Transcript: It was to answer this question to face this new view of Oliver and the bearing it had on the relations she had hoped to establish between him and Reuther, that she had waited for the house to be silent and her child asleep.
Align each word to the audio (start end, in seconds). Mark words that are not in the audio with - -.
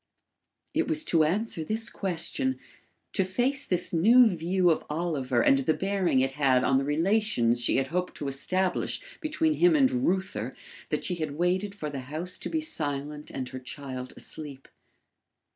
It 0.73 0.87
was 0.87 1.03
to 1.03 1.23
answer 1.23 1.63
this 1.63 1.87
question 1.91 2.57
to 3.13 3.23
face 3.23 3.67
this 3.67 3.93
new 3.93 4.25
view 4.25 4.71
of 4.71 4.83
Oliver 4.89 5.43
and 5.43 5.59
the 5.59 5.75
bearing 5.75 6.21
it 6.21 6.31
had 6.31 6.63
on 6.63 6.77
the 6.77 6.83
relations 6.83 7.61
she 7.61 7.75
had 7.77 7.89
hoped 7.89 8.15
to 8.15 8.27
establish 8.27 8.99
between 9.19 9.53
him 9.53 9.75
and 9.75 9.91
Reuther, 9.91 10.55
that 10.89 11.03
she 11.03 11.13
had 11.17 11.37
waited 11.37 11.75
for 11.75 11.91
the 11.91 11.99
house 12.09 12.39
to 12.39 12.49
be 12.49 12.61
silent 12.61 13.29
and 13.29 13.49
her 13.49 13.59
child 13.59 14.11
asleep. 14.17 14.67